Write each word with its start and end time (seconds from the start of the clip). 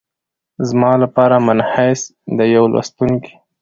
زما 0.69 0.91
لپاره 1.03 1.35
منحیث 1.47 2.01
د 2.37 2.39
یوه 2.53 2.67
لوستونکي 2.73 3.33